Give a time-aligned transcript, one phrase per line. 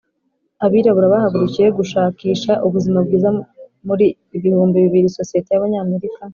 [0.65, 3.29] abirabura bahagurukiye gushakisha ubuzima bwiza
[3.87, 4.05] muri
[4.43, 6.21] bihumbi bibiri sosiyete y'abanyamerika